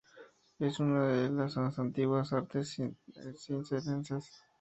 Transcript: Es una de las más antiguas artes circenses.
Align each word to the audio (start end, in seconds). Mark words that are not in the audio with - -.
Es 0.57 0.79
una 0.79 1.09
de 1.09 1.29
las 1.29 1.57
más 1.57 1.77
antiguas 1.77 2.33
artes 2.33 2.75
circenses. 3.35 4.33